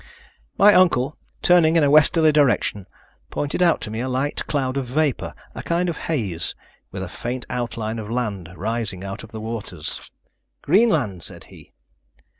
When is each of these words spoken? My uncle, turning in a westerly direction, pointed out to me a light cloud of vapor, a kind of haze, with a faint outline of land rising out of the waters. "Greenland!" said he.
My 0.57 0.73
uncle, 0.73 1.15
turning 1.43 1.75
in 1.75 1.83
a 1.83 1.91
westerly 1.91 2.31
direction, 2.31 2.87
pointed 3.29 3.61
out 3.61 3.81
to 3.81 3.91
me 3.91 3.99
a 3.99 4.09
light 4.09 4.43
cloud 4.47 4.75
of 4.75 4.87
vapor, 4.87 5.35
a 5.53 5.61
kind 5.61 5.89
of 5.89 5.97
haze, 6.09 6.55
with 6.91 7.03
a 7.03 7.07
faint 7.07 7.45
outline 7.51 7.99
of 7.99 8.09
land 8.09 8.51
rising 8.57 9.03
out 9.03 9.21
of 9.23 9.31
the 9.31 9.39
waters. 9.39 10.11
"Greenland!" 10.63 11.21
said 11.21 11.43
he. 11.53 11.73